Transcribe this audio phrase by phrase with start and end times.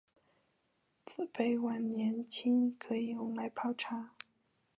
[1.05, 4.09] 紫背万年青可以用来泡茶。